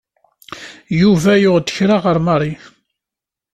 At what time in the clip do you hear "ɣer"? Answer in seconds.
2.03-2.17